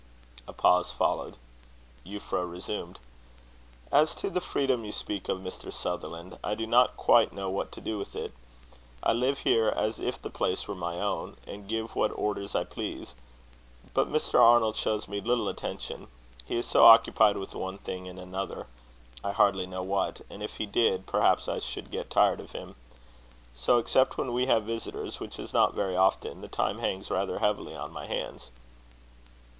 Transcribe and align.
A 0.47 0.51
pause 0.53 0.91
followed. 0.91 1.37
Euphra 2.03 2.43
resumed: 2.51 2.97
"As 3.91 4.15
to 4.15 4.31
the 4.31 4.41
freedom 4.41 4.83
you 4.83 4.91
speak 4.91 5.29
of, 5.29 5.37
Mr. 5.37 5.71
Sutherland, 5.71 6.39
I 6.43 6.55
do 6.55 6.65
not 6.65 6.97
quite 6.97 7.31
know 7.33 7.51
what 7.51 7.71
to 7.73 7.81
do 7.81 7.99
with 7.99 8.15
it. 8.15 8.33
I 9.03 9.13
live 9.13 9.37
here 9.37 9.67
as 9.69 9.99
if 9.99 10.19
the 10.19 10.31
place 10.31 10.67
were 10.67 10.73
my 10.73 10.95
own, 10.99 11.37
and 11.45 11.67
give 11.67 11.95
what 11.95 12.11
orders 12.17 12.55
I 12.55 12.63
please. 12.63 13.13
But 13.93 14.09
Mr. 14.09 14.39
Arnold 14.39 14.75
shows 14.75 15.07
me 15.07 15.21
little 15.21 15.47
attention 15.47 16.07
he 16.47 16.57
is 16.57 16.65
so 16.65 16.83
occupied 16.83 17.37
with 17.37 17.53
one 17.53 17.77
thing 17.77 18.07
and 18.07 18.17
another, 18.17 18.65
I 19.23 19.33
hardly 19.33 19.67
know 19.67 19.83
what; 19.83 20.21
and 20.31 20.41
if 20.41 20.55
he 20.57 20.65
did, 20.65 21.05
perhaps 21.05 21.47
I 21.47 21.59
should 21.59 21.91
get 21.91 22.09
tired 22.09 22.39
of 22.39 22.53
him. 22.53 22.73
So, 23.53 23.77
except 23.77 24.17
when 24.17 24.33
we 24.33 24.47
have 24.47 24.63
visitors, 24.63 25.19
which 25.19 25.37
is 25.37 25.53
not 25.53 25.75
very 25.75 25.95
often, 25.95 26.41
the 26.41 26.47
time 26.47 26.79
hangs 26.79 27.11
rather 27.11 27.37
heavy 27.37 27.75
on 27.75 27.93
my 27.93 28.07
hands." 28.07 28.49